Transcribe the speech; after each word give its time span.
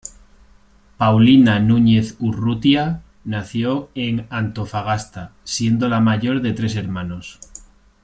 Paulina 0.97 1.59
Núñez 1.59 2.15
Urrutia 2.17 3.03
nació 3.23 3.91
en 3.93 4.25
Antofagasta, 4.31 5.31
siendo 5.43 5.87
la 5.89 5.99
mayor 5.99 6.41
de 6.41 6.53
tres 6.53 6.75
hermanos. 6.75 7.37